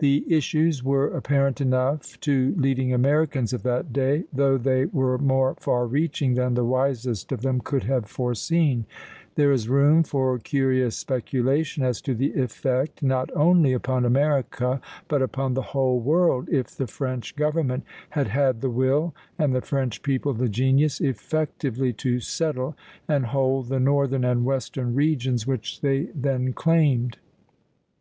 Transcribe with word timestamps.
The 0.00 0.24
issues 0.28 0.82
were 0.82 1.14
apparent 1.16 1.60
enough 1.60 2.18
to 2.22 2.52
leading 2.56 2.92
Americans 2.92 3.52
of 3.52 3.62
that 3.62 3.92
day, 3.92 4.24
though 4.32 4.58
they 4.58 4.86
were 4.86 5.16
more 5.16 5.54
far 5.60 5.86
reaching 5.86 6.34
than 6.34 6.54
the 6.54 6.64
wisest 6.64 7.30
of 7.30 7.42
them 7.42 7.60
could 7.60 7.84
have 7.84 8.06
foreseen; 8.06 8.84
there 9.36 9.52
is 9.52 9.68
room 9.68 10.02
for 10.02 10.40
curious 10.40 10.96
speculation 10.96 11.84
as 11.84 12.00
to 12.02 12.16
the 12.16 12.32
effect, 12.32 13.00
not 13.00 13.30
only 13.36 13.72
upon 13.72 14.04
America, 14.04 14.80
but 15.06 15.22
upon 15.22 15.54
the 15.54 15.62
whole 15.70 16.00
world, 16.00 16.48
if 16.50 16.70
the 16.72 16.88
French 16.88 17.36
government 17.36 17.84
had 18.08 18.26
had 18.26 18.62
the 18.62 18.70
will, 18.70 19.14
and 19.38 19.54
the 19.54 19.60
French 19.60 20.02
people 20.02 20.34
the 20.34 20.48
genius, 20.48 21.00
effectively 21.00 21.92
to 21.92 22.18
settle 22.18 22.76
and 23.06 23.26
hold 23.26 23.68
the 23.68 23.78
northern 23.78 24.24
and 24.24 24.44
western 24.44 24.96
regions 24.96 25.46
which 25.46 25.80
they 25.80 26.08
then 26.12 26.52
claimed. 26.52 27.18